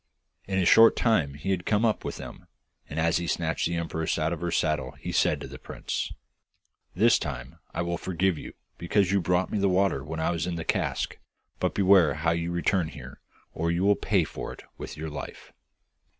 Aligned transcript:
In 0.47 0.57
a 0.57 0.65
short 0.65 0.95
time 0.95 1.35
he 1.35 1.51
had 1.51 1.63
come 1.63 1.85
up 1.85 2.03
with 2.03 2.17
them, 2.17 2.47
and 2.89 2.99
as 2.99 3.17
he 3.17 3.27
snatched 3.27 3.67
the 3.67 3.75
empress 3.75 4.17
out 4.17 4.33
of 4.33 4.41
her 4.41 4.49
saddle 4.49 4.93
he 4.99 5.11
said 5.11 5.39
to 5.39 5.47
the 5.47 5.59
prince: 5.59 6.11
'This 6.95 7.19
time 7.19 7.59
I 7.71 7.83
will 7.83 7.99
forgive 7.99 8.35
you, 8.35 8.53
because 8.79 9.11
you 9.11 9.21
brought 9.21 9.51
me 9.51 9.59
the 9.59 9.69
water 9.69 10.03
when 10.03 10.19
I 10.19 10.31
was 10.31 10.47
in 10.47 10.55
the 10.55 10.65
cask; 10.65 11.19
but 11.59 11.75
beware 11.75 12.15
how 12.15 12.31
you 12.31 12.51
return 12.51 12.87
here, 12.87 13.19
or 13.53 13.69
you 13.69 13.83
will 13.83 13.95
pay 13.95 14.23
for 14.23 14.51
it 14.51 14.63
with 14.75 14.97
your 14.97 15.11
life. 15.11 15.53